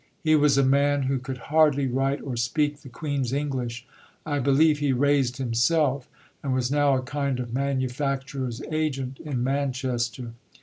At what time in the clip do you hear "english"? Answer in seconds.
3.31-3.85